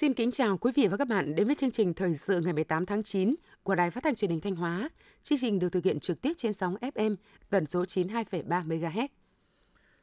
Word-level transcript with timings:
Xin 0.00 0.14
kính 0.14 0.30
chào 0.30 0.58
quý 0.58 0.72
vị 0.74 0.86
và 0.86 0.96
các 0.96 1.08
bạn 1.08 1.34
đến 1.34 1.46
với 1.46 1.54
chương 1.54 1.70
trình 1.70 1.94
Thời 1.94 2.14
sự 2.14 2.40
ngày 2.40 2.52
18 2.52 2.86
tháng 2.86 3.02
9 3.02 3.34
của 3.62 3.74
Đài 3.74 3.90
Phát 3.90 4.04
thanh 4.04 4.14
Truyền 4.14 4.30
hình 4.30 4.40
Thanh 4.40 4.54
Hóa. 4.56 4.88
Chương 5.22 5.38
trình 5.38 5.58
được 5.58 5.68
thực 5.68 5.84
hiện 5.84 6.00
trực 6.00 6.20
tiếp 6.20 6.32
trên 6.36 6.52
sóng 6.52 6.76
FM 6.80 7.16
tần 7.50 7.66
số 7.66 7.84
92,3 7.84 8.66
MHz. 8.68 9.08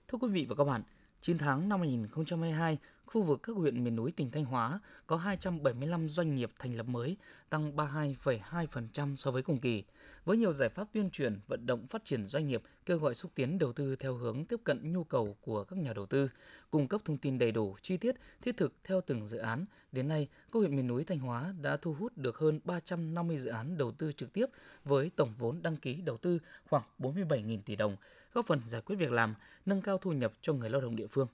Thưa 0.07 0.17
quý 0.17 0.27
vị 0.27 0.45
và 0.49 0.55
các 0.55 0.63
bạn, 0.63 0.81
9 1.21 1.37
tháng 1.37 1.69
năm 1.69 1.79
2022, 1.79 2.77
khu 3.05 3.23
vực 3.23 3.39
các 3.43 3.55
huyện 3.55 3.83
miền 3.83 3.95
núi 3.95 4.11
tỉnh 4.11 4.31
Thanh 4.31 4.45
Hóa 4.45 4.79
có 5.07 5.17
275 5.17 6.09
doanh 6.09 6.35
nghiệp 6.35 6.51
thành 6.59 6.75
lập 6.75 6.87
mới, 6.87 7.17
tăng 7.49 7.75
32,2% 7.75 9.15
so 9.15 9.31
với 9.31 9.41
cùng 9.41 9.59
kỳ. 9.59 9.83
Với 10.25 10.37
nhiều 10.37 10.53
giải 10.53 10.69
pháp 10.69 10.87
tuyên 10.93 11.09
truyền, 11.09 11.39
vận 11.47 11.65
động 11.65 11.87
phát 11.87 12.05
triển 12.05 12.27
doanh 12.27 12.47
nghiệp, 12.47 12.61
kêu 12.85 12.97
gọi 12.97 13.15
xúc 13.15 13.31
tiến 13.35 13.57
đầu 13.57 13.73
tư 13.73 13.95
theo 13.95 14.13
hướng 14.13 14.45
tiếp 14.45 14.59
cận 14.63 14.93
nhu 14.93 15.03
cầu 15.03 15.37
của 15.41 15.63
các 15.63 15.79
nhà 15.79 15.93
đầu 15.93 16.05
tư, 16.05 16.29
cung 16.71 16.87
cấp 16.87 17.01
thông 17.05 17.17
tin 17.17 17.37
đầy 17.37 17.51
đủ, 17.51 17.75
chi 17.81 17.97
tiết, 17.97 18.15
thiết 18.41 18.57
thực 18.57 18.73
theo 18.83 19.01
từng 19.01 19.27
dự 19.27 19.37
án. 19.37 19.65
Đến 19.91 20.07
nay, 20.07 20.27
các 20.51 20.59
huyện 20.59 20.75
miền 20.75 20.87
núi 20.87 21.03
Thanh 21.03 21.19
Hóa 21.19 21.53
đã 21.61 21.77
thu 21.77 21.93
hút 21.93 22.17
được 22.17 22.37
hơn 22.37 22.59
350 22.63 23.37
dự 23.37 23.49
án 23.49 23.77
đầu 23.77 23.91
tư 23.91 24.11
trực 24.11 24.33
tiếp 24.33 24.45
với 24.85 25.11
tổng 25.15 25.33
vốn 25.37 25.61
đăng 25.61 25.77
ký 25.77 25.93
đầu 25.93 26.17
tư 26.17 26.39
khoảng 26.69 26.83
47.000 26.99 27.61
tỷ 27.65 27.75
đồng, 27.75 27.95
góp 28.33 28.45
phần 28.45 28.61
giải 28.67 28.81
quyết 28.81 28.95
việc 28.95 29.11
làm, 29.11 29.35
nâng 29.65 29.81
cao 29.81 29.97
thu 29.97 30.11
nhập 30.11 30.33
cho 30.41 30.53
người 30.53 30.69
lao 30.69 30.81
động 30.81 30.95
địa 30.95 31.07
phương. 31.07 31.27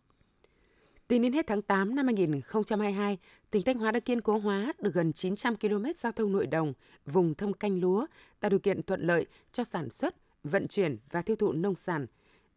Tính 1.08 1.22
đến 1.22 1.34
hết 1.34 1.48
tháng 1.48 1.62
8 1.62 1.96
năm 1.96 2.06
2022, 2.06 3.18
tỉnh 3.52 3.64
Thanh 3.64 3.78
Hóa 3.78 3.92
đã 3.92 4.00
kiên 4.00 4.22
cố 4.22 4.38
hóa 4.38 4.74
được 4.80 4.94
gần 4.94 5.14
900 5.14 5.56
km 5.56 5.86
giao 5.96 6.12
thông 6.12 6.32
nội 6.32 6.48
đồng, 6.48 6.74
vùng 7.06 7.36
thâm 7.36 7.54
canh 7.54 7.82
lúa, 7.82 8.06
tạo 8.40 8.50
điều 8.50 8.60
kiện 8.60 8.84
thuận 8.84 9.02
lợi 9.02 9.26
cho 9.52 9.64
sản 9.64 9.90
xuất, 9.90 10.16
vận 10.44 10.68
chuyển 10.68 10.98
và 11.12 11.22
tiêu 11.22 11.36
thụ 11.36 11.52
nông 11.52 11.76
sản. 11.76 12.06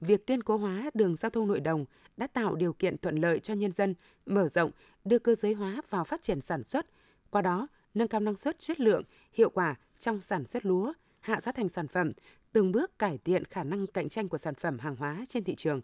Việc 0.01 0.27
kiên 0.27 0.43
cố 0.43 0.57
hóa 0.57 0.91
đường 0.95 1.15
giao 1.15 1.31
thông 1.31 1.49
nội 1.49 1.61
đồng 1.61 1.85
đã 2.17 2.27
tạo 2.27 2.55
điều 2.55 2.73
kiện 2.73 2.99
thuận 2.99 3.17
lợi 3.17 3.39
cho 3.39 3.55
nhân 3.55 3.73
dân 3.73 3.95
mở 4.27 4.49
rộng, 4.49 4.71
đưa 5.05 5.19
cơ 5.19 5.35
giới 5.35 5.55
hóa 5.55 5.83
vào 5.91 6.05
phát 6.05 6.23
triển 6.23 6.41
sản 6.41 6.63
xuất, 6.63 6.87
qua 7.31 7.43
đó 7.43 7.69
nâng 7.95 8.09
cao 8.09 8.21
năng 8.21 8.37
suất 8.37 8.59
chất 8.59 8.81
lượng, 8.81 9.03
hiệu 9.33 9.51
quả 9.51 9.75
trong 9.99 10.21
sản 10.21 10.47
xuất 10.47 10.67
lúa, 10.67 10.93
hạ 11.21 11.41
giá 11.41 11.53
thành 11.53 11.69
sản 11.69 11.89
phẩm, 11.89 12.13
từng 12.57 12.73
bước 12.73 12.99
cải 12.99 13.19
thiện 13.25 13.45
khả 13.45 13.65
năng 13.65 13.87
cạnh 13.87 14.09
tranh 14.09 14.29
của 14.29 14.39
sản 14.39 14.55
phẩm 14.55 14.79
hàng 14.79 14.97
hóa 14.97 15.25
trên 15.29 15.45
thị 15.45 15.55
trường. 15.55 15.81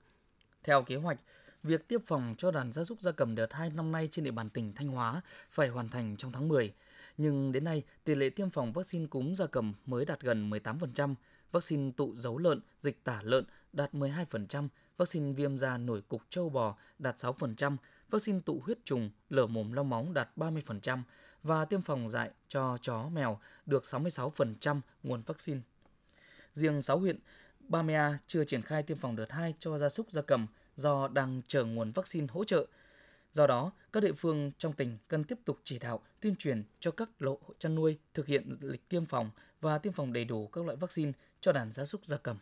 Theo 0.63 0.83
kế 0.83 0.97
hoạch, 0.97 1.19
việc 1.63 1.89
tiêm 1.89 2.01
phòng 2.07 2.35
cho 2.39 2.51
đàn 2.51 2.73
gia 2.73 2.85
súc 2.85 3.01
gia 3.01 3.13
cầm 3.13 3.35
đợt 3.35 3.53
2 3.53 3.71
năm 3.71 3.93
nay 3.93 4.09
trên 4.11 4.25
địa 4.25 4.31
bàn 4.31 4.51
tỉnh 4.51 4.73
Thanh 4.75 4.89
Hóa 4.89 5.23
phải 5.51 5.69
hoàn 5.69 5.89
thành 5.89 6.17
trong 6.17 6.33
tháng 6.33 6.49
10. 6.49 6.73
Nhưng 7.17 7.53
đến 7.53 7.65
nay, 7.65 7.83
tỷ 8.05 8.15
lệ 8.15 8.31
tiêm 8.31 8.51
phòng 8.51 8.73
vaccine 8.73 9.07
cúm 9.07 9.35
gia 9.35 9.47
cầm 9.47 9.75
mới 9.87 10.05
đạt 10.05 10.21
gần 10.21 10.51
18%, 10.51 11.15
vaccine 11.53 11.93
tụ 11.97 12.15
dấu 12.17 12.39
lợn, 12.39 12.61
dịch 12.81 13.05
tả 13.05 13.21
lợn 13.23 13.45
đạt 13.73 13.95
12%, 13.95 14.69
vaccine 14.97 15.33
viêm 15.33 15.59
da 15.59 15.79
nổi 15.79 16.03
cục 16.09 16.23
châu 16.31 16.49
bò 16.49 16.77
đạt 16.99 17.17
6%, 17.17 17.77
vaccine 18.11 18.41
tụ 18.45 18.61
huyết 18.65 18.79
trùng, 18.85 19.11
lở 19.31 19.47
mồm 19.47 19.73
long 19.73 19.91
móng 19.91 20.15
đạt 20.15 20.29
30% 20.37 21.03
và 21.43 21.65
tiêm 21.65 21.81
phòng 21.81 22.11
dại 22.11 22.31
cho 22.49 22.79
chó 22.83 23.09
mèo 23.09 23.39
được 23.67 23.83
66% 23.83 24.81
nguồn 25.03 25.23
vaccine. 25.23 25.61
Riêng 26.55 26.83
6 26.83 26.99
huyện, 26.99 27.19
Bamea 27.61 28.19
chưa 28.27 28.45
triển 28.45 28.63
khai 28.63 28.83
tiêm 28.83 28.99
phòng 28.99 29.17
đợt 29.17 29.33
2 29.33 29.55
cho 29.59 29.79
gia 29.79 29.89
súc 29.89 30.11
gia 30.11 30.23
cầm 30.23 30.47
do 30.77 31.09
đang 31.09 31.43
chờ 31.47 31.65
nguồn 31.65 31.93
vaccine 31.93 32.27
hỗ 32.31 32.45
trợ. 32.45 32.67
Do 33.33 33.47
đó, 33.47 33.73
các 33.93 34.03
địa 34.03 34.13
phương 34.13 34.53
trong 34.59 34.73
tỉnh 34.73 34.99
cần 35.09 35.25
tiếp 35.25 35.39
tục 35.45 35.59
chỉ 35.65 35.79
đạo 35.79 36.01
tuyên 36.21 36.37
truyền 36.37 36.63
cho 36.81 36.91
các 36.91 37.09
lộ 37.19 37.39
chăn 37.59 37.75
nuôi 37.75 37.99
thực 38.15 38.27
hiện 38.27 38.57
lịch 38.61 38.89
tiêm 38.89 39.07
phòng 39.07 39.31
và 39.61 39.79
tiêm 39.79 39.93
phòng 39.93 40.13
đầy 40.13 40.25
đủ 40.25 40.47
các 40.47 40.65
loại 40.65 40.77
vaccine 40.77 41.13
cho 41.41 41.53
đàn 41.53 41.73
gia 41.73 41.85
súc 41.85 42.07
gia 42.07 42.17
cầm. 42.17 42.37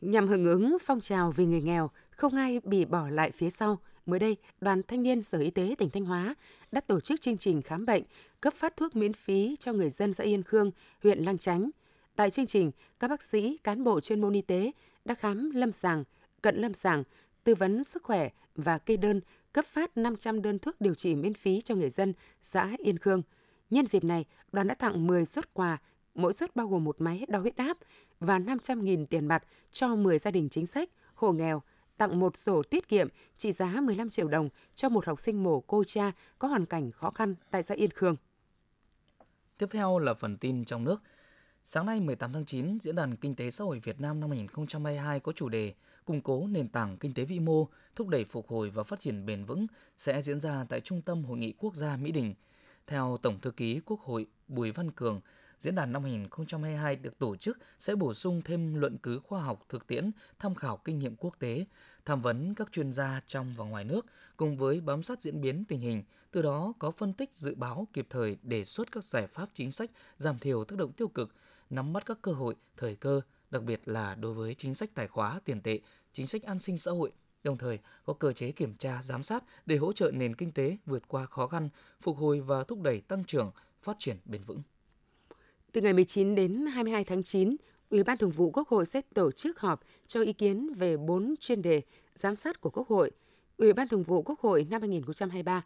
Nhằm 0.00 0.28
hưởng 0.28 0.44
ứng 0.44 0.76
phong 0.80 1.00
trào 1.00 1.30
vì 1.30 1.46
người 1.46 1.62
nghèo, 1.62 1.90
không 2.10 2.36
ai 2.36 2.60
bị 2.64 2.84
bỏ 2.84 3.08
lại 3.08 3.30
phía 3.30 3.50
sau, 3.50 3.78
mới 4.06 4.18
đây, 4.18 4.36
Đoàn 4.60 4.82
Thanh 4.88 5.02
niên 5.02 5.22
Sở 5.22 5.38
Y 5.38 5.50
tế 5.50 5.74
tỉnh 5.78 5.90
Thanh 5.90 6.04
Hóa 6.04 6.34
đã 6.72 6.80
tổ 6.80 7.00
chức 7.00 7.20
chương 7.20 7.38
trình 7.38 7.62
khám 7.62 7.86
bệnh, 7.86 8.02
cấp 8.40 8.54
phát 8.54 8.76
thuốc 8.76 8.96
miễn 8.96 9.12
phí 9.12 9.56
cho 9.60 9.72
người 9.72 9.90
dân 9.90 10.14
xã 10.14 10.24
Yên 10.24 10.42
Khương, 10.42 10.70
huyện 11.02 11.24
Lang 11.24 11.38
Chánh. 11.38 11.70
Tại 12.16 12.30
chương 12.30 12.46
trình, 12.46 12.70
các 13.00 13.10
bác 13.10 13.22
sĩ, 13.22 13.58
cán 13.64 13.84
bộ 13.84 14.00
chuyên 14.00 14.20
môn 14.20 14.32
y 14.32 14.42
tế 14.42 14.72
đã 15.04 15.14
khám 15.14 15.50
lâm 15.50 15.72
sàng, 15.72 16.04
cận 16.42 16.56
lâm 16.56 16.74
sàng, 16.74 17.04
tư 17.44 17.54
vấn 17.54 17.84
sức 17.84 18.02
khỏe 18.02 18.28
và 18.54 18.78
kê 18.78 18.96
đơn 18.96 19.20
cấp 19.52 19.64
phát 19.64 19.96
500 19.96 20.42
đơn 20.42 20.58
thuốc 20.58 20.80
điều 20.80 20.94
trị 20.94 21.14
miễn 21.14 21.34
phí 21.34 21.60
cho 21.60 21.74
người 21.74 21.90
dân 21.90 22.12
xã 22.42 22.72
Yên 22.78 22.98
Khương. 22.98 23.22
Nhân 23.70 23.86
dịp 23.86 24.04
này, 24.04 24.24
đoàn 24.52 24.68
đã 24.68 24.74
tặng 24.74 25.06
10 25.06 25.24
suất 25.24 25.54
quà, 25.54 25.78
mỗi 26.14 26.32
suất 26.32 26.56
bao 26.56 26.68
gồm 26.68 26.84
một 26.84 27.00
máy 27.00 27.24
đo 27.28 27.38
huyết 27.38 27.56
áp 27.56 27.76
và 28.20 28.38
500.000 28.38 29.06
tiền 29.06 29.26
mặt 29.26 29.44
cho 29.70 29.94
10 29.94 30.18
gia 30.18 30.30
đình 30.30 30.48
chính 30.48 30.66
sách, 30.66 30.90
hộ 31.14 31.32
nghèo, 31.32 31.62
tặng 31.96 32.20
một 32.20 32.36
sổ 32.36 32.62
tiết 32.62 32.88
kiệm 32.88 33.08
trị 33.36 33.52
giá 33.52 33.80
15 33.80 34.08
triệu 34.08 34.28
đồng 34.28 34.48
cho 34.74 34.88
một 34.88 35.06
học 35.06 35.18
sinh 35.18 35.42
mổ 35.42 35.60
cô 35.60 35.84
cha 35.84 36.12
có 36.38 36.48
hoàn 36.48 36.66
cảnh 36.66 36.92
khó 36.92 37.10
khăn 37.10 37.34
tại 37.50 37.62
xã 37.62 37.74
Yên 37.74 37.90
Khương. 37.90 38.16
Tiếp 39.58 39.66
theo 39.70 39.98
là 39.98 40.14
phần 40.14 40.36
tin 40.36 40.64
trong 40.64 40.84
nước. 40.84 41.02
Sáng 41.68 41.86
nay 41.86 42.00
18 42.00 42.32
tháng 42.32 42.44
9, 42.44 42.78
Diễn 42.80 42.94
đàn 42.94 43.16
Kinh 43.16 43.34
tế 43.34 43.50
Xã 43.50 43.64
hội 43.64 43.78
Việt 43.78 44.00
Nam 44.00 44.20
năm 44.20 44.30
2022 44.30 45.20
có 45.20 45.32
chủ 45.32 45.48
đề 45.48 45.74
Củng 46.04 46.20
cố 46.20 46.46
nền 46.46 46.68
tảng 46.68 46.96
kinh 46.96 47.14
tế 47.14 47.24
vĩ 47.24 47.38
mô, 47.38 47.68
thúc 47.96 48.08
đẩy 48.08 48.24
phục 48.24 48.48
hồi 48.48 48.70
và 48.70 48.82
phát 48.82 49.00
triển 49.00 49.26
bền 49.26 49.44
vững 49.44 49.66
sẽ 49.98 50.22
diễn 50.22 50.40
ra 50.40 50.64
tại 50.68 50.80
Trung 50.80 51.02
tâm 51.02 51.24
Hội 51.24 51.38
nghị 51.38 51.52
Quốc 51.58 51.74
gia 51.74 51.96
Mỹ 51.96 52.12
Đình. 52.12 52.34
Theo 52.86 53.18
Tổng 53.22 53.40
Thư 53.40 53.50
ký 53.50 53.80
Quốc 53.86 54.00
hội 54.00 54.26
Bùi 54.48 54.70
Văn 54.70 54.90
Cường, 54.90 55.20
Diễn 55.58 55.74
đàn 55.74 55.92
năm 55.92 56.02
2022 56.02 56.96
được 56.96 57.18
tổ 57.18 57.36
chức 57.36 57.58
sẽ 57.78 57.94
bổ 57.94 58.14
sung 58.14 58.42
thêm 58.44 58.74
luận 58.74 58.98
cứ 58.98 59.18
khoa 59.18 59.42
học 59.42 59.64
thực 59.68 59.86
tiễn, 59.86 60.10
tham 60.38 60.54
khảo 60.54 60.76
kinh 60.76 60.98
nghiệm 60.98 61.16
quốc 61.16 61.36
tế, 61.38 61.64
tham 62.04 62.22
vấn 62.22 62.54
các 62.54 62.72
chuyên 62.72 62.92
gia 62.92 63.20
trong 63.26 63.54
và 63.56 63.64
ngoài 63.64 63.84
nước, 63.84 64.06
cùng 64.36 64.56
với 64.56 64.80
bám 64.80 65.02
sát 65.02 65.22
diễn 65.22 65.40
biến 65.40 65.64
tình 65.64 65.80
hình, 65.80 66.04
từ 66.30 66.42
đó 66.42 66.72
có 66.78 66.90
phân 66.90 67.12
tích 67.12 67.30
dự 67.34 67.54
báo 67.54 67.88
kịp 67.92 68.06
thời 68.10 68.38
đề 68.42 68.64
xuất 68.64 68.92
các 68.92 69.04
giải 69.04 69.26
pháp 69.26 69.48
chính 69.54 69.72
sách 69.72 69.90
giảm 70.18 70.38
thiểu 70.38 70.64
tác 70.64 70.78
động 70.78 70.92
tiêu 70.92 71.08
cực, 71.08 71.34
nắm 71.70 71.92
bắt 71.92 72.06
các 72.06 72.18
cơ 72.22 72.32
hội, 72.32 72.54
thời 72.76 72.94
cơ, 72.94 73.20
đặc 73.50 73.62
biệt 73.62 73.80
là 73.84 74.14
đối 74.14 74.34
với 74.34 74.54
chính 74.54 74.74
sách 74.74 74.90
tài 74.94 75.08
khóa, 75.08 75.40
tiền 75.44 75.60
tệ, 75.60 75.80
chính 76.12 76.26
sách 76.26 76.42
an 76.42 76.58
sinh 76.58 76.78
xã 76.78 76.90
hội, 76.90 77.12
đồng 77.44 77.56
thời 77.56 77.78
có 78.04 78.12
cơ 78.12 78.32
chế 78.32 78.52
kiểm 78.52 78.74
tra, 78.74 79.02
giám 79.02 79.22
sát 79.22 79.44
để 79.66 79.76
hỗ 79.76 79.92
trợ 79.92 80.10
nền 80.14 80.34
kinh 80.34 80.52
tế 80.52 80.76
vượt 80.86 81.02
qua 81.08 81.26
khó 81.26 81.46
khăn, 81.46 81.68
phục 82.00 82.16
hồi 82.16 82.40
và 82.40 82.64
thúc 82.64 82.82
đẩy 82.82 83.00
tăng 83.00 83.24
trưởng, 83.24 83.50
phát 83.82 83.96
triển 83.98 84.16
bền 84.24 84.42
vững. 84.42 84.62
Từ 85.72 85.80
ngày 85.80 85.92
19 85.92 86.34
đến 86.34 86.66
22 86.66 87.04
tháng 87.04 87.22
9, 87.22 87.56
Ủy 87.90 88.02
ban 88.02 88.18
Thường 88.18 88.30
vụ 88.30 88.50
Quốc 88.50 88.68
hội 88.68 88.86
sẽ 88.86 89.00
tổ 89.14 89.32
chức 89.32 89.60
họp 89.60 89.80
cho 90.06 90.22
ý 90.22 90.32
kiến 90.32 90.74
về 90.74 90.96
4 90.96 91.34
chuyên 91.40 91.62
đề 91.62 91.82
giám 92.14 92.36
sát 92.36 92.60
của 92.60 92.70
Quốc 92.70 92.88
hội. 92.88 93.10
Ủy 93.56 93.72
ban 93.72 93.88
Thường 93.88 94.02
vụ 94.02 94.22
Quốc 94.22 94.40
hội 94.40 94.66
năm 94.70 94.80
2023. 94.80 95.64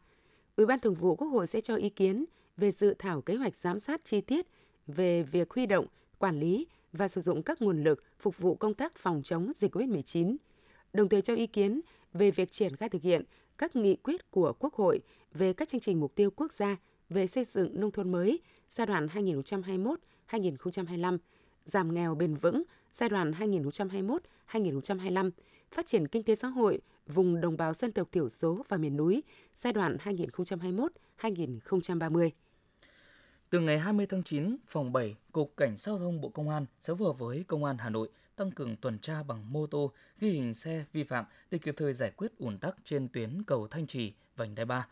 Ủy 0.57 0.67
ban 0.67 0.79
Thường 0.79 0.95
vụ 0.95 1.17
Quốc 1.17 1.29
hội 1.29 1.47
sẽ 1.47 1.61
cho 1.61 1.77
ý 1.77 1.89
kiến 1.89 2.25
về 2.57 2.71
dự 2.71 2.95
thảo 2.99 3.21
kế 3.21 3.35
hoạch 3.35 3.57
giám 3.57 3.79
sát 3.79 4.05
chi 4.05 4.21
tiết 4.21 4.47
về 4.91 5.23
việc 5.23 5.51
huy 5.51 5.67
động, 5.67 5.87
quản 6.19 6.41
lý 6.41 6.67
và 6.93 7.09
sử 7.09 7.21
dụng 7.21 7.43
các 7.43 7.63
nguồn 7.63 7.85
lực 7.85 8.05
phục 8.19 8.39
vụ 8.39 8.55
công 8.55 8.75
tác 8.75 8.97
phòng 8.97 9.23
chống 9.23 9.53
dịch 9.55 9.77
COVID-19, 9.77 10.37
đồng 10.93 11.09
thời 11.09 11.23
cho 11.23 11.35
ý 11.35 11.47
kiến 11.47 11.81
về 12.13 12.31
việc 12.31 12.51
triển 12.51 12.77
khai 12.77 12.89
thực 12.89 13.03
hiện 13.03 13.23
các 13.59 13.77
nghị 13.77 13.97
quyết 13.97 14.31
của 14.31 14.53
Quốc 14.59 14.75
hội 14.75 15.01
về 15.35 15.53
các 15.53 15.69
chương 15.69 15.81
trình 15.81 16.01
mục 16.01 16.15
tiêu 16.15 16.31
quốc 16.31 16.53
gia 16.53 16.77
về 17.09 17.27
xây 17.27 17.45
dựng 17.45 17.81
nông 17.81 17.91
thôn 17.91 18.13
mới 18.13 18.41
giai 18.69 18.87
đoạn 18.87 19.07
2021-2025, 20.29 21.19
giảm 21.65 21.95
nghèo 21.95 22.15
bền 22.15 22.35
vững 22.35 22.63
giai 22.93 23.09
đoạn 23.09 23.33
2021-2025, 24.51 25.31
phát 25.71 25.87
triển 25.87 26.09
kinh 26.09 26.23
tế 26.23 26.35
xã 26.35 26.49
hội 26.49 26.81
vùng 27.07 27.41
đồng 27.41 27.57
bào 27.57 27.75
dân 27.75 27.93
tộc 27.93 28.13
thiểu 28.13 28.29
số 28.29 28.65
và 28.69 28.77
miền 28.77 28.97
núi 28.97 29.23
giai 29.55 29.73
đoạn 29.73 29.97
2021-2030. 30.05 32.31
Từ 33.51 33.61
ngày 33.61 33.79
20 33.79 34.07
tháng 34.07 34.23
9, 34.23 34.57
Phòng 34.67 34.93
7, 34.93 35.17
Cục 35.33 35.57
Cảnh 35.57 35.77
sát 35.77 35.91
giao 35.91 35.99
thông 35.99 36.21
Bộ 36.21 36.29
Công 36.29 36.51
an 36.51 36.67
sẽ 36.79 36.95
vừa 36.95 37.13
với 37.13 37.45
Công 37.49 37.65
an 37.65 37.79
Hà 37.79 37.91
Nội 37.91 38.09
tăng 38.37 38.51
cường 38.51 38.77
tuần 38.77 38.99
tra 38.99 39.23
bằng 39.23 39.53
mô 39.53 39.67
tô, 39.67 39.93
ghi 40.21 40.31
hình 40.31 40.55
xe 40.55 40.85
vi 40.93 41.05
phạm 41.05 41.25
để 41.51 41.59
kịp 41.59 41.75
thời 41.79 41.93
giải 41.93 42.11
quyết 42.11 42.39
ủn 42.39 42.59
tắc 42.59 42.77
trên 42.85 43.09
tuyến 43.09 43.43
cầu 43.47 43.69
Thanh 43.69 43.87
Trì, 43.87 44.13
vành 44.37 44.55
đai 44.55 44.67
3. 44.67 44.87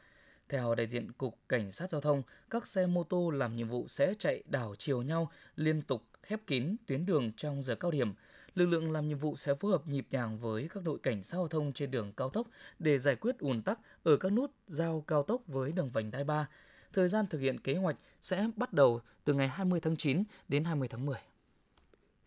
Theo 0.49 0.75
đại 0.75 0.87
diện 0.87 1.13
Cục 1.13 1.39
Cảnh 1.49 1.73
sát 1.73 1.91
Giao 1.91 2.01
thông, 2.01 2.23
các 2.51 2.67
xe 2.67 2.87
mô 2.87 3.05
tô 3.05 3.31
làm 3.31 3.57
nhiệm 3.57 3.69
vụ 3.69 3.89
sẽ 3.89 4.15
chạy 4.19 4.43
đảo 4.47 4.75
chiều 4.79 5.03
nhau 5.03 5.31
liên 5.57 5.83
tục 5.83 6.03
khép 6.23 6.41
kín 6.47 6.77
tuyến 6.87 7.07
đường 7.07 7.33
trong 7.37 7.63
giờ 7.63 7.75
cao 7.75 7.91
điểm. 7.91 8.15
Lực 8.55 8.67
lượng 8.67 8.93
làm 8.93 9.09
nhiệm 9.09 9.19
vụ 9.19 9.37
sẽ 9.37 9.55
phối 9.55 9.73
hợp 9.73 9.87
nhịp 9.87 10.07
nhàng 10.11 10.39
với 10.39 10.69
các 10.71 10.85
đội 10.85 10.99
cảnh 10.99 11.23
sát 11.23 11.37
giao 11.37 11.49
thông 11.49 11.73
trên 11.73 11.91
đường 11.91 12.13
cao 12.17 12.31
tốc 12.31 12.47
để 12.79 12.99
giải 12.99 13.17
quyết 13.17 13.39
ùn 13.39 13.63
tắc 13.63 13.79
ở 14.03 14.17
các 14.17 14.33
nút 14.33 14.51
giao 14.69 15.05
cao 15.07 15.23
tốc 15.23 15.43
với 15.47 15.73
đường 15.73 15.91
vành 15.93 16.11
đai 16.11 16.25
3. 16.25 16.49
Thời 16.93 17.09
gian 17.09 17.27
thực 17.27 17.41
hiện 17.41 17.61
kế 17.61 17.75
hoạch 17.75 17.97
sẽ 18.23 18.49
bắt 18.57 18.73
đầu 18.73 19.01
từ 19.25 19.35
ngày 19.35 19.49
20 19.49 19.81
tháng 19.81 19.97
9 19.97 20.23
đến 20.49 20.65
20 20.65 20.89
tháng 20.89 21.07
10. 21.07 21.19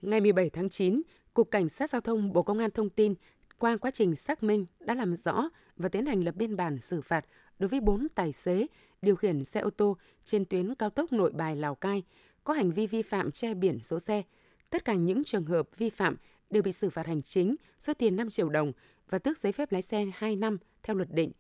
Ngày 0.02 0.22
17 0.22 0.50
tháng 0.50 0.70
9, 0.70 1.02
Cục 1.34 1.52
Cảnh 1.52 1.70
sát 1.70 1.90
Giao 1.90 2.02
thông 2.02 2.34
Bộ 2.34 2.44
Công 2.44 2.60
an 2.60 2.72
thông 2.72 2.90
tin 2.90 3.14
qua 3.60 3.78
quá 3.78 3.92
trình 3.92 4.16
xác 4.16 4.44
minh 4.44 4.66
đã 4.80 4.96
làm 4.96 5.16
rõ 5.16 5.50
và 5.78 5.90
tiến 5.90 6.06
hành 6.06 6.24
lập 6.24 6.36
biên 6.36 6.56
bản 6.56 6.80
xử 6.80 7.02
phạt 7.02 7.26
đối 7.60 7.70
với 7.70 7.80
4 7.80 8.08
tài 8.16 8.34
xế 8.34 8.68
điều 9.02 9.16
khiển 9.16 9.44
xe 9.44 9.60
ô 9.60 9.70
tô 9.70 9.98
trên 10.24 10.46
tuyến 10.46 10.76
cao 10.76 10.90
tốc 10.90 11.14
Nội 11.14 11.32
Bài 11.32 11.56
Lào 11.56 11.76
Cai 11.76 12.04
có 12.44 12.54
hành 12.54 12.72
vi 12.72 12.88
vi 12.88 13.02
phạm 13.02 13.32
che 13.32 13.54
biển 13.54 13.80
số 13.84 14.00
xe. 14.00 14.24
Tất 14.70 14.86
cả 14.86 14.94
những 14.94 15.24
trường 15.24 15.46
hợp 15.46 15.70
vi 15.78 15.90
phạm 15.90 16.16
đều 16.50 16.64
bị 16.64 16.72
xử 16.72 16.90
phạt 16.90 17.08
hành 17.08 17.22
chính 17.22 17.56
số 17.80 17.94
tiền 17.94 18.16
5 18.16 18.30
triệu 18.30 18.50
đồng 18.50 18.72
và 19.10 19.20
tước 19.20 19.38
giấy 19.38 19.52
phép 19.52 19.72
lái 19.72 19.82
xe 19.82 20.06
2 20.14 20.36
năm 20.36 20.58
theo 20.84 20.96
luật 20.96 21.12
định. 21.12 21.32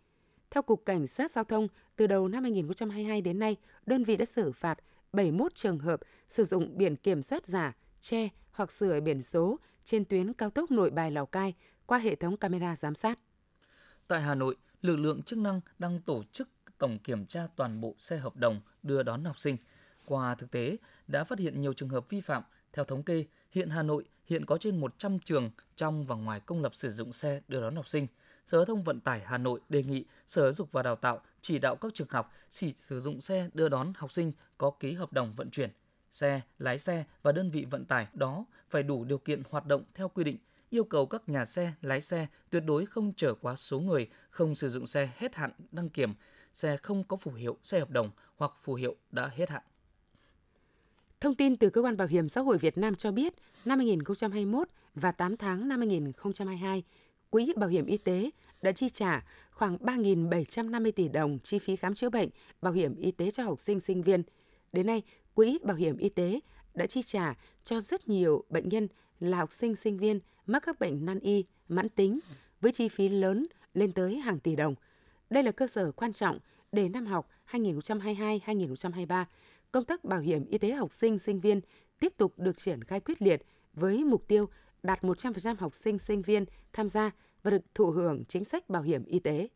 Theo 0.51 0.63
Cục 0.63 0.85
Cảnh 0.85 1.07
sát 1.07 1.31
Giao 1.31 1.43
thông, 1.43 1.67
từ 1.95 2.07
đầu 2.07 2.27
năm 2.27 2.43
2022 2.43 3.21
đến 3.21 3.39
nay, 3.39 3.55
đơn 3.85 4.03
vị 4.03 4.17
đã 4.17 4.25
xử 4.25 4.51
phạt 4.51 4.77
71 5.13 5.55
trường 5.55 5.79
hợp 5.79 5.99
sử 6.27 6.43
dụng 6.43 6.77
biển 6.77 6.95
kiểm 6.95 7.23
soát 7.23 7.45
giả, 7.45 7.75
che 8.01 8.29
hoặc 8.51 8.71
sửa 8.71 9.01
biển 9.01 9.23
số 9.23 9.59
trên 9.83 10.05
tuyến 10.05 10.33
cao 10.33 10.49
tốc 10.49 10.71
nội 10.71 10.89
bài 10.89 11.11
Lào 11.11 11.25
Cai 11.25 11.53
qua 11.85 11.97
hệ 11.97 12.15
thống 12.15 12.37
camera 12.37 12.75
giám 12.75 12.95
sát. 12.95 13.19
Tại 14.07 14.21
Hà 14.21 14.35
Nội, 14.35 14.55
lực 14.81 14.95
lượng 14.95 15.23
chức 15.23 15.39
năng 15.39 15.61
đang 15.79 16.01
tổ 16.01 16.23
chức 16.31 16.49
tổng 16.77 16.99
kiểm 16.99 17.25
tra 17.25 17.47
toàn 17.55 17.81
bộ 17.81 17.95
xe 17.97 18.17
hợp 18.17 18.35
đồng 18.35 18.61
đưa 18.83 19.03
đón 19.03 19.23
học 19.23 19.39
sinh. 19.39 19.57
Qua 20.05 20.35
thực 20.35 20.51
tế, 20.51 20.77
đã 21.07 21.23
phát 21.23 21.39
hiện 21.39 21.61
nhiều 21.61 21.73
trường 21.73 21.89
hợp 21.89 22.09
vi 22.09 22.21
phạm. 22.21 22.43
Theo 22.73 22.85
thống 22.85 23.03
kê, 23.03 23.25
hiện 23.51 23.69
Hà 23.69 23.83
Nội 23.83 24.03
hiện 24.25 24.45
có 24.45 24.57
trên 24.57 24.79
100 24.79 25.19
trường 25.19 25.49
trong 25.75 26.05
và 26.05 26.15
ngoài 26.15 26.39
công 26.39 26.61
lập 26.61 26.75
sử 26.75 26.91
dụng 26.91 27.13
xe 27.13 27.41
đưa 27.47 27.61
đón 27.61 27.75
học 27.75 27.87
sinh. 27.87 28.07
Sở 28.47 28.57
Giao 28.57 28.65
thông 28.65 28.83
Vận 28.83 28.99
tải 28.99 29.21
Hà 29.25 29.37
Nội 29.37 29.59
đề 29.69 29.83
nghị 29.83 30.05
Sở 30.27 30.41
Giáo 30.41 30.53
dục 30.53 30.71
và 30.71 30.83
Đào 30.83 30.95
tạo 30.95 31.21
chỉ 31.41 31.59
đạo 31.59 31.75
các 31.75 31.93
trường 31.93 32.07
học 32.09 32.33
chỉ 32.49 32.73
sử 32.73 33.01
dụng 33.01 33.21
xe 33.21 33.49
đưa 33.53 33.69
đón 33.69 33.93
học 33.95 34.11
sinh 34.11 34.31
có 34.57 34.71
ký 34.79 34.93
hợp 34.93 35.13
đồng 35.13 35.33
vận 35.35 35.49
chuyển. 35.49 35.69
Xe, 36.11 36.41
lái 36.59 36.79
xe 36.79 37.03
và 37.21 37.31
đơn 37.31 37.49
vị 37.49 37.65
vận 37.69 37.85
tải 37.85 38.07
đó 38.13 38.45
phải 38.69 38.83
đủ 38.83 39.03
điều 39.03 39.17
kiện 39.17 39.41
hoạt 39.49 39.65
động 39.65 39.83
theo 39.93 40.09
quy 40.09 40.23
định 40.23 40.37
yêu 40.69 40.83
cầu 40.83 41.05
các 41.05 41.29
nhà 41.29 41.45
xe, 41.45 41.73
lái 41.81 42.01
xe 42.01 42.27
tuyệt 42.49 42.63
đối 42.65 42.85
không 42.85 43.13
chở 43.13 43.33
quá 43.33 43.55
số 43.55 43.79
người, 43.79 44.09
không 44.29 44.55
sử 44.55 44.69
dụng 44.69 44.87
xe 44.87 45.09
hết 45.17 45.35
hạn 45.35 45.51
đăng 45.71 45.89
kiểm, 45.89 46.13
xe 46.53 46.77
không 46.77 47.03
có 47.03 47.17
phù 47.17 47.31
hiệu 47.31 47.57
xe 47.63 47.79
hợp 47.79 47.89
đồng 47.89 48.09
hoặc 48.35 48.51
phù 48.61 48.73
hiệu 48.73 48.95
đã 49.11 49.29
hết 49.33 49.49
hạn. 49.49 49.63
Thông 51.21 51.35
tin 51.35 51.57
từ 51.57 51.69
Cơ 51.69 51.81
quan 51.81 51.97
Bảo 51.97 52.07
hiểm 52.07 52.27
xã 52.27 52.41
hội 52.41 52.57
Việt 52.57 52.77
Nam 52.77 52.95
cho 52.95 53.11
biết, 53.11 53.33
năm 53.65 53.79
2021 53.79 54.67
và 54.95 55.11
8 55.11 55.37
tháng 55.37 55.67
năm 55.67 55.79
2022, 55.79 56.83
Quỹ 57.29 57.53
Bảo 57.55 57.69
hiểm 57.69 57.85
Y 57.85 57.97
tế 57.97 58.29
đã 58.61 58.71
chi 58.71 58.89
trả 58.89 59.25
khoảng 59.51 59.77
3.750 59.77 60.91
tỷ 60.91 61.07
đồng 61.07 61.39
chi 61.39 61.59
phí 61.59 61.75
khám 61.75 61.93
chữa 61.93 62.09
bệnh, 62.09 62.29
bảo 62.61 62.73
hiểm 62.73 62.95
y 62.95 63.11
tế 63.11 63.31
cho 63.31 63.43
học 63.43 63.59
sinh 63.59 63.79
sinh 63.79 64.01
viên. 64.01 64.23
Đến 64.73 64.85
nay, 64.85 65.01
Quỹ 65.33 65.59
Bảo 65.63 65.77
hiểm 65.77 65.97
Y 65.97 66.09
tế 66.09 66.39
đã 66.73 66.85
chi 66.85 67.01
trả 67.01 67.35
cho 67.63 67.81
rất 67.81 68.07
nhiều 68.07 68.43
bệnh 68.49 68.69
nhân 68.69 68.87
là 69.19 69.37
học 69.37 69.51
sinh 69.51 69.75
sinh 69.75 69.97
viên 69.97 70.19
mắc 70.45 70.63
các 70.65 70.79
bệnh 70.79 71.05
nan 71.05 71.19
y, 71.19 71.45
mãn 71.67 71.89
tính 71.89 72.19
với 72.61 72.71
chi 72.71 72.87
phí 72.87 73.09
lớn 73.09 73.47
lên 73.73 73.91
tới 73.91 74.15
hàng 74.15 74.39
tỷ 74.39 74.55
đồng. 74.55 74.75
Đây 75.29 75.43
là 75.43 75.51
cơ 75.51 75.67
sở 75.67 75.91
quan 75.91 76.13
trọng 76.13 76.39
để 76.71 76.89
năm 76.89 77.05
học 77.05 77.29
2022-2023, 77.51 79.25
công 79.71 79.85
tác 79.85 80.03
bảo 80.03 80.19
hiểm 80.19 80.45
y 80.45 80.57
tế 80.57 80.71
học 80.71 80.91
sinh 80.91 81.19
sinh 81.19 81.39
viên 81.39 81.61
tiếp 81.99 82.13
tục 82.17 82.33
được 82.37 82.57
triển 82.57 82.83
khai 82.83 82.99
quyết 82.99 83.21
liệt 83.21 83.41
với 83.73 84.03
mục 84.03 84.27
tiêu 84.27 84.49
đạt 84.83 85.03
100% 85.03 85.55
học 85.59 85.73
sinh 85.73 85.99
sinh 85.99 86.21
viên 86.21 86.45
tham 86.73 86.87
gia 86.87 87.11
và 87.43 87.51
được 87.51 87.61
thụ 87.75 87.91
hưởng 87.91 88.23
chính 88.25 88.45
sách 88.45 88.69
bảo 88.69 88.81
hiểm 88.81 89.05
y 89.05 89.19
tế. 89.19 89.47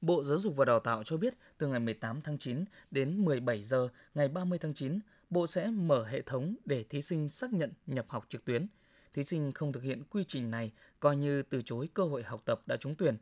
Bộ 0.00 0.24
Giáo 0.24 0.38
dục 0.38 0.56
và 0.56 0.64
Đào 0.64 0.80
tạo 0.80 1.02
cho 1.04 1.16
biết 1.16 1.34
từ 1.58 1.66
ngày 1.66 1.80
18 1.80 2.20
tháng 2.20 2.38
9 2.38 2.64
đến 2.90 3.24
17 3.24 3.62
giờ 3.62 3.88
ngày 4.14 4.28
30 4.28 4.58
tháng 4.58 4.74
9, 4.74 4.98
Bộ 5.30 5.46
sẽ 5.46 5.66
mở 5.66 6.04
hệ 6.04 6.22
thống 6.22 6.56
để 6.64 6.84
thí 6.84 7.02
sinh 7.02 7.28
xác 7.28 7.52
nhận 7.52 7.72
nhập 7.86 8.06
học 8.08 8.26
trực 8.28 8.44
tuyến. 8.44 8.66
Thí 9.14 9.24
sinh 9.24 9.52
không 9.52 9.72
thực 9.72 9.82
hiện 9.82 10.02
quy 10.10 10.24
trình 10.24 10.50
này 10.50 10.72
coi 11.00 11.16
như 11.16 11.42
từ 11.42 11.62
chối 11.62 11.88
cơ 11.94 12.04
hội 12.04 12.22
học 12.22 12.42
tập 12.44 12.60
đã 12.66 12.76
trúng 12.76 12.94
tuyển. 12.94 13.16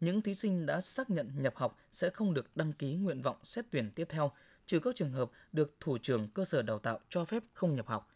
Những 0.00 0.20
thí 0.20 0.34
sinh 0.34 0.66
đã 0.66 0.80
xác 0.80 1.10
nhận 1.10 1.30
nhập 1.36 1.56
học 1.56 1.76
sẽ 1.90 2.10
không 2.10 2.34
được 2.34 2.56
đăng 2.56 2.72
ký 2.72 2.94
nguyện 2.94 3.22
vọng 3.22 3.36
xét 3.44 3.64
tuyển 3.70 3.90
tiếp 3.94 4.06
theo, 4.08 4.32
trừ 4.68 4.80
các 4.80 4.96
trường 4.96 5.12
hợp 5.12 5.30
được 5.52 5.76
thủ 5.80 5.98
trưởng 5.98 6.28
cơ 6.28 6.44
sở 6.44 6.62
đào 6.62 6.78
tạo 6.78 6.98
cho 7.08 7.24
phép 7.24 7.42
không 7.54 7.74
nhập 7.74 7.86
học. 7.86 8.14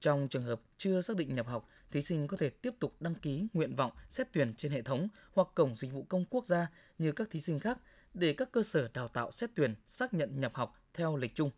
Trong 0.00 0.28
trường 0.28 0.42
hợp 0.42 0.60
chưa 0.76 1.00
xác 1.00 1.16
định 1.16 1.34
nhập 1.34 1.46
học, 1.46 1.68
thí 1.90 2.02
sinh 2.02 2.28
có 2.28 2.36
thể 2.36 2.50
tiếp 2.50 2.74
tục 2.78 2.94
đăng 3.00 3.14
ký 3.14 3.46
nguyện 3.52 3.76
vọng 3.76 3.92
xét 4.08 4.28
tuyển 4.32 4.54
trên 4.54 4.72
hệ 4.72 4.82
thống 4.82 5.08
hoặc 5.32 5.48
cổng 5.54 5.74
dịch 5.76 5.92
vụ 5.92 6.06
công 6.08 6.24
quốc 6.30 6.46
gia 6.46 6.66
như 6.98 7.12
các 7.12 7.30
thí 7.30 7.40
sinh 7.40 7.60
khác 7.60 7.78
để 8.14 8.32
các 8.32 8.52
cơ 8.52 8.62
sở 8.62 8.88
đào 8.94 9.08
tạo 9.08 9.30
xét 9.30 9.50
tuyển 9.54 9.74
xác 9.86 10.14
nhận 10.14 10.40
nhập 10.40 10.54
học 10.54 10.82
theo 10.94 11.16
lịch 11.16 11.34
chung. 11.34 11.50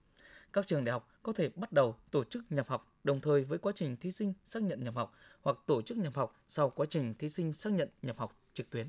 Các 0.52 0.66
trường 0.66 0.84
đại 0.84 0.92
học 0.92 1.08
có 1.22 1.32
thể 1.32 1.48
bắt 1.48 1.72
đầu 1.72 1.96
tổ 2.10 2.24
chức 2.24 2.52
nhập 2.52 2.68
học 2.68 2.92
đồng 3.04 3.20
thời 3.20 3.44
với 3.44 3.58
quá 3.58 3.72
trình 3.74 3.96
thí 3.96 4.12
sinh 4.12 4.34
xác 4.44 4.62
nhận 4.62 4.84
nhập 4.84 4.94
học 4.94 5.14
hoặc 5.42 5.56
tổ 5.66 5.82
chức 5.82 5.98
nhập 5.98 6.14
học 6.14 6.40
sau 6.48 6.70
quá 6.70 6.86
trình 6.90 7.14
thí 7.14 7.28
sinh 7.28 7.52
xác 7.52 7.72
nhận 7.72 7.88
nhập 8.02 8.18
học 8.18 8.36
trực 8.54 8.70
tuyến. 8.70 8.86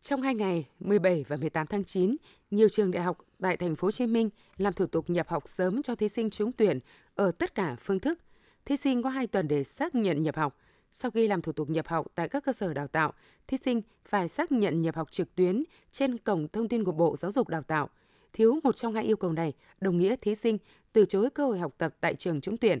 Trong 0.00 0.22
hai 0.22 0.34
ngày 0.34 0.66
17 0.80 1.24
và 1.28 1.36
18 1.36 1.66
tháng 1.66 1.84
9, 1.84 2.16
nhiều 2.50 2.68
trường 2.68 2.90
đại 2.90 3.02
học 3.02 3.18
tại 3.40 3.56
thành 3.56 3.76
phố 3.76 3.86
Hồ 3.86 3.90
Chí 3.90 4.06
Minh 4.06 4.30
làm 4.56 4.72
thủ 4.72 4.86
tục 4.86 5.10
nhập 5.10 5.28
học 5.28 5.48
sớm 5.48 5.82
cho 5.82 5.94
thí 5.94 6.08
sinh 6.08 6.30
trúng 6.30 6.52
tuyển 6.52 6.80
ở 7.14 7.30
tất 7.30 7.54
cả 7.54 7.76
phương 7.80 8.00
thức. 8.00 8.18
Thí 8.64 8.76
sinh 8.76 9.02
có 9.02 9.10
2 9.10 9.26
tuần 9.26 9.48
để 9.48 9.64
xác 9.64 9.94
nhận 9.94 10.22
nhập 10.22 10.36
học. 10.36 10.56
Sau 10.90 11.10
khi 11.10 11.28
làm 11.28 11.42
thủ 11.42 11.52
tục 11.52 11.70
nhập 11.70 11.88
học 11.88 12.06
tại 12.14 12.28
các 12.28 12.44
cơ 12.44 12.52
sở 12.52 12.74
đào 12.74 12.88
tạo, 12.88 13.12
thí 13.46 13.56
sinh 13.56 13.82
phải 14.04 14.28
xác 14.28 14.52
nhận 14.52 14.82
nhập 14.82 14.96
học 14.96 15.10
trực 15.10 15.34
tuyến 15.34 15.64
trên 15.90 16.18
cổng 16.18 16.48
thông 16.48 16.68
tin 16.68 16.84
của 16.84 16.92
Bộ 16.92 17.16
Giáo 17.16 17.32
dục 17.32 17.48
Đào 17.48 17.62
tạo. 17.62 17.88
Thiếu 18.32 18.60
một 18.64 18.76
trong 18.76 18.94
hai 18.94 19.04
yêu 19.04 19.16
cầu 19.16 19.32
này, 19.32 19.52
đồng 19.80 19.96
nghĩa 19.96 20.16
thí 20.16 20.34
sinh 20.34 20.58
từ 20.92 21.04
chối 21.04 21.30
cơ 21.30 21.46
hội 21.46 21.58
học 21.58 21.74
tập 21.78 21.94
tại 22.00 22.14
trường 22.14 22.40
trúng 22.40 22.56
tuyển. 22.56 22.78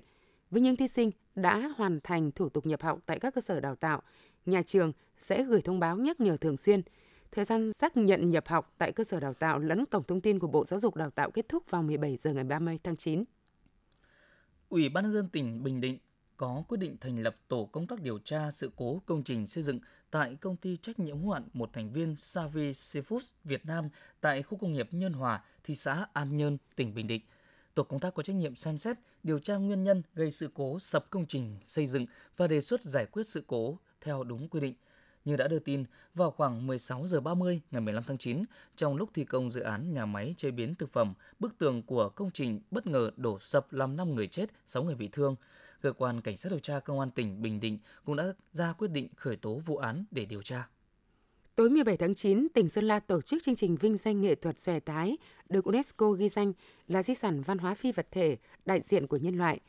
Với 0.50 0.62
những 0.62 0.76
thí 0.76 0.88
sinh 0.88 1.10
đã 1.34 1.72
hoàn 1.76 2.00
thành 2.04 2.32
thủ 2.32 2.48
tục 2.48 2.66
nhập 2.66 2.82
học 2.82 2.98
tại 3.06 3.18
các 3.18 3.34
cơ 3.34 3.40
sở 3.40 3.60
đào 3.60 3.76
tạo, 3.76 4.02
nhà 4.46 4.62
trường 4.62 4.92
sẽ 5.18 5.44
gửi 5.44 5.60
thông 5.60 5.80
báo 5.80 5.96
nhắc 5.96 6.20
nhở 6.20 6.36
thường 6.36 6.56
xuyên. 6.56 6.82
Thời 7.32 7.44
gian 7.44 7.72
xác 7.72 7.96
nhận 7.96 8.30
nhập 8.30 8.48
học 8.48 8.74
tại 8.78 8.92
cơ 8.92 9.04
sở 9.04 9.20
đào 9.20 9.34
tạo 9.34 9.58
lẫn 9.58 9.84
cổng 9.86 10.04
thông 10.04 10.20
tin 10.20 10.38
của 10.38 10.46
Bộ 10.46 10.64
Giáo 10.64 10.80
dục 10.80 10.96
Đào 10.96 11.10
tạo 11.10 11.30
kết 11.30 11.48
thúc 11.48 11.70
vào 11.70 11.82
17 11.82 12.16
giờ 12.16 12.32
ngày 12.32 12.44
30 12.44 12.78
tháng 12.84 12.96
9. 12.96 13.24
Ủy 14.68 14.88
ban 14.88 15.04
nhân 15.04 15.12
dân 15.12 15.28
tỉnh 15.28 15.62
Bình 15.62 15.80
Định 15.80 15.98
có 16.36 16.62
quyết 16.68 16.78
định 16.78 16.96
thành 17.00 17.22
lập 17.22 17.36
tổ 17.48 17.64
công 17.72 17.86
tác 17.86 18.00
điều 18.00 18.18
tra 18.18 18.50
sự 18.50 18.70
cố 18.76 19.02
công 19.06 19.22
trình 19.22 19.46
xây 19.46 19.62
dựng 19.62 19.78
tại 20.10 20.36
công 20.40 20.56
ty 20.56 20.76
trách 20.76 20.98
nhiệm 20.98 21.18
hữu 21.22 21.30
hạn 21.30 21.48
một 21.52 21.70
thành 21.72 21.92
viên 21.92 22.16
Savi 22.16 22.72
Seafoods 22.72 23.30
Việt 23.44 23.66
Nam 23.66 23.88
tại 24.20 24.42
khu 24.42 24.58
công 24.58 24.72
nghiệp 24.72 24.88
Nhân 24.90 25.12
Hòa, 25.12 25.44
thị 25.64 25.74
xã 25.74 26.06
An 26.12 26.36
Nhơn, 26.36 26.58
tỉnh 26.76 26.94
Bình 26.94 27.06
Định. 27.06 27.22
Tổ 27.74 27.82
công 27.82 28.00
tác 28.00 28.14
có 28.14 28.22
trách 28.22 28.36
nhiệm 28.36 28.54
xem 28.56 28.78
xét, 28.78 28.96
điều 29.22 29.38
tra 29.38 29.56
nguyên 29.56 29.84
nhân 29.84 30.02
gây 30.14 30.30
sự 30.30 30.50
cố 30.54 30.78
sập 30.78 31.10
công 31.10 31.26
trình 31.26 31.56
xây 31.66 31.86
dựng 31.86 32.06
và 32.36 32.46
đề 32.46 32.60
xuất 32.60 32.82
giải 32.82 33.06
quyết 33.06 33.26
sự 33.26 33.44
cố 33.46 33.78
theo 34.00 34.24
đúng 34.24 34.48
quy 34.48 34.60
định. 34.60 34.74
Như 35.24 35.36
đã 35.36 35.48
đưa 35.48 35.58
tin, 35.58 35.84
vào 36.14 36.30
khoảng 36.30 36.66
16 36.66 37.06
giờ 37.06 37.20
30 37.20 37.60
ngày 37.70 37.80
15 37.80 38.02
tháng 38.06 38.18
9, 38.18 38.42
trong 38.76 38.96
lúc 38.96 39.10
thi 39.14 39.24
công 39.24 39.50
dự 39.50 39.60
án 39.60 39.92
nhà 39.92 40.06
máy 40.06 40.34
chế 40.36 40.50
biến 40.50 40.74
thực 40.74 40.92
phẩm, 40.92 41.14
bức 41.38 41.58
tường 41.58 41.82
của 41.82 42.08
công 42.08 42.30
trình 42.30 42.60
bất 42.70 42.86
ngờ 42.86 43.10
đổ 43.16 43.38
sập 43.38 43.72
làm 43.72 43.96
5 43.96 44.14
người 44.14 44.26
chết, 44.26 44.50
6 44.66 44.82
người 44.82 44.94
bị 44.94 45.08
thương 45.12 45.36
cơ 45.80 45.92
quan 45.92 46.20
cảnh 46.20 46.36
sát 46.36 46.48
điều 46.50 46.58
tra 46.58 46.80
công 46.80 47.00
an 47.00 47.10
tỉnh 47.10 47.42
Bình 47.42 47.60
Định 47.60 47.78
cũng 48.04 48.16
đã 48.16 48.24
ra 48.52 48.72
quyết 48.72 48.88
định 48.88 49.08
khởi 49.16 49.36
tố 49.36 49.60
vụ 49.66 49.76
án 49.76 50.04
để 50.10 50.24
điều 50.24 50.42
tra. 50.42 50.68
Tối 51.54 51.70
17 51.70 51.96
tháng 51.96 52.14
9, 52.14 52.48
tỉnh 52.54 52.68
Sơn 52.68 52.84
La 52.84 53.00
tổ 53.00 53.20
chức 53.20 53.42
chương 53.42 53.54
trình 53.54 53.76
vinh 53.76 53.96
danh 53.96 54.20
nghệ 54.20 54.34
thuật 54.34 54.58
xòe 54.58 54.80
tái 54.80 55.16
được 55.48 55.64
UNESCO 55.64 56.10
ghi 56.10 56.28
danh 56.28 56.52
là 56.88 57.02
di 57.02 57.14
sản 57.14 57.42
văn 57.42 57.58
hóa 57.58 57.74
phi 57.74 57.92
vật 57.92 58.06
thể 58.10 58.36
đại 58.64 58.80
diện 58.80 59.06
của 59.06 59.16
nhân 59.16 59.38
loại. 59.38 59.60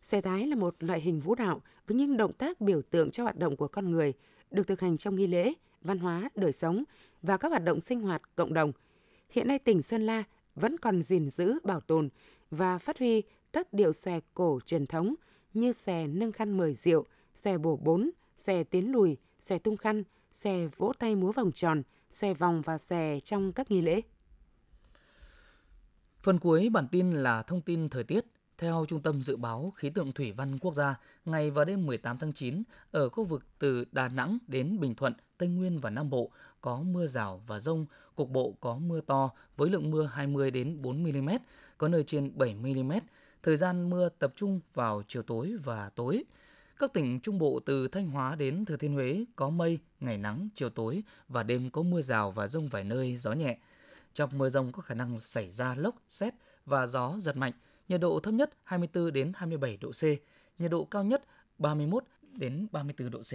Xòe 0.00 0.20
tái 0.20 0.46
là 0.46 0.56
một 0.56 0.74
loại 0.78 1.00
hình 1.00 1.20
vũ 1.20 1.34
đạo 1.34 1.62
với 1.86 1.96
những 1.96 2.16
động 2.16 2.32
tác 2.32 2.60
biểu 2.60 2.82
tượng 2.82 3.10
cho 3.10 3.22
hoạt 3.22 3.36
động 3.36 3.56
của 3.56 3.68
con 3.68 3.90
người, 3.90 4.12
được 4.50 4.66
thực 4.66 4.80
hành 4.80 4.96
trong 4.96 5.16
nghi 5.16 5.26
lễ, 5.26 5.52
văn 5.82 5.98
hóa, 5.98 6.30
đời 6.34 6.52
sống 6.52 6.84
và 7.22 7.36
các 7.36 7.48
hoạt 7.48 7.64
động 7.64 7.80
sinh 7.80 8.00
hoạt 8.00 8.22
cộng 8.36 8.54
đồng. 8.54 8.72
Hiện 9.30 9.48
nay 9.48 9.58
tỉnh 9.58 9.82
Sơn 9.82 10.06
La 10.06 10.24
vẫn 10.54 10.78
còn 10.78 11.02
gìn 11.02 11.30
giữ, 11.30 11.58
bảo 11.64 11.80
tồn 11.80 12.08
và 12.50 12.78
phát 12.78 12.98
huy 12.98 13.22
các 13.52 13.72
điệu 13.72 13.92
xòe 13.92 14.20
cổ 14.34 14.60
truyền 14.66 14.86
thống 14.86 15.14
như 15.54 15.72
xòe 15.72 16.06
nâng 16.06 16.32
khăn 16.32 16.56
mời 16.56 16.74
rượu, 16.74 17.04
xòe 17.34 17.58
bổ 17.58 17.76
bốn, 17.76 18.10
xòe 18.36 18.64
tiến 18.64 18.92
lùi, 18.92 19.16
xòe 19.38 19.58
tung 19.58 19.76
khăn, 19.76 20.02
xòe 20.32 20.66
vỗ 20.76 20.92
tay 20.98 21.14
múa 21.14 21.32
vòng 21.32 21.52
tròn, 21.52 21.82
xòe 22.08 22.34
vòng 22.34 22.62
và 22.62 22.78
xòe 22.78 23.20
trong 23.20 23.52
các 23.52 23.70
nghi 23.70 23.80
lễ. 23.80 24.00
Phần 26.22 26.38
cuối 26.38 26.68
bản 26.68 26.88
tin 26.88 27.10
là 27.10 27.42
thông 27.42 27.60
tin 27.60 27.88
thời 27.88 28.04
tiết. 28.04 28.24
Theo 28.58 28.84
Trung 28.88 29.02
tâm 29.02 29.22
Dự 29.22 29.36
báo 29.36 29.72
Khí 29.76 29.90
tượng 29.90 30.12
Thủy 30.12 30.32
văn 30.32 30.58
Quốc 30.58 30.74
gia, 30.74 31.00
ngày 31.24 31.50
và 31.50 31.64
đêm 31.64 31.86
18 31.86 32.18
tháng 32.18 32.32
9, 32.32 32.62
ở 32.90 33.08
khu 33.08 33.24
vực 33.24 33.42
từ 33.58 33.84
Đà 33.92 34.08
Nẵng 34.08 34.38
đến 34.46 34.80
Bình 34.80 34.94
Thuận, 34.94 35.12
Tây 35.38 35.48
Nguyên 35.48 35.78
và 35.78 35.90
Nam 35.90 36.10
Bộ 36.10 36.30
có 36.60 36.82
mưa 36.82 37.06
rào 37.06 37.42
và 37.46 37.58
rông, 37.60 37.86
cục 38.14 38.30
bộ 38.30 38.54
có 38.60 38.78
mưa 38.78 39.00
to 39.00 39.30
với 39.56 39.70
lượng 39.70 39.90
mưa 39.90 40.04
20 40.12 40.50
đến 40.50 40.82
4 40.82 41.02
mm, 41.02 41.30
có 41.78 41.88
nơi 41.88 42.04
trên 42.04 42.32
7 42.34 42.54
mm, 42.54 42.92
Thời 43.42 43.56
gian 43.56 43.90
mưa 43.90 44.08
tập 44.08 44.32
trung 44.36 44.60
vào 44.74 45.02
chiều 45.08 45.22
tối 45.22 45.56
và 45.64 45.90
tối. 45.94 46.24
Các 46.78 46.92
tỉnh 46.92 47.20
Trung 47.20 47.38
Bộ 47.38 47.60
từ 47.66 47.88
Thanh 47.88 48.10
Hóa 48.10 48.34
đến 48.34 48.64
Thừa 48.64 48.76
Thiên 48.76 48.94
Huế 48.94 49.24
có 49.36 49.50
mây, 49.50 49.78
ngày 50.00 50.18
nắng, 50.18 50.48
chiều 50.54 50.70
tối 50.70 51.02
và 51.28 51.42
đêm 51.42 51.70
có 51.70 51.82
mưa 51.82 52.02
rào 52.02 52.30
và 52.30 52.48
rông 52.48 52.68
vài 52.68 52.84
nơi, 52.84 53.16
gió 53.16 53.32
nhẹ. 53.32 53.58
Trong 54.14 54.38
mưa 54.38 54.48
rông 54.48 54.72
có 54.72 54.82
khả 54.82 54.94
năng 54.94 55.20
xảy 55.20 55.50
ra 55.50 55.74
lốc, 55.74 55.94
xét 56.08 56.34
và 56.66 56.86
gió 56.86 57.14
giật 57.18 57.36
mạnh. 57.36 57.52
Nhiệt 57.88 58.00
độ 58.00 58.20
thấp 58.20 58.34
nhất 58.34 58.50
24 58.64 59.12
đến 59.12 59.32
27 59.34 59.76
độ 59.76 59.90
C, 59.90 60.02
nhiệt 60.58 60.70
độ 60.70 60.84
cao 60.84 61.04
nhất 61.04 61.24
31 61.58 62.04
đến 62.32 62.66
34 62.72 63.10
độ 63.10 63.20
C. 63.20 63.32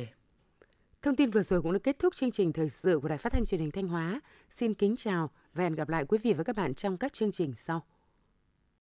Thông 1.01 1.15
tin 1.15 1.29
vừa 1.29 1.43
rồi 1.43 1.61
cũng 1.61 1.73
đã 1.73 1.79
kết 1.83 1.99
thúc 1.99 2.13
chương 2.13 2.31
trình 2.31 2.53
thời 2.53 2.69
sự 2.69 2.99
của 2.99 3.07
Đài 3.07 3.17
Phát 3.17 3.33
thanh 3.33 3.45
Truyền 3.45 3.61
hình 3.61 3.71
Thanh 3.71 3.87
Hóa. 3.87 4.21
Xin 4.49 4.73
kính 4.73 4.95
chào 4.95 5.29
và 5.53 5.63
hẹn 5.63 5.73
gặp 5.73 5.89
lại 5.89 6.05
quý 6.07 6.17
vị 6.23 6.33
và 6.33 6.43
các 6.43 6.55
bạn 6.55 6.73
trong 6.73 6.97
các 6.97 7.13
chương 7.13 7.31
trình 7.31 7.55
sau. 7.55 7.83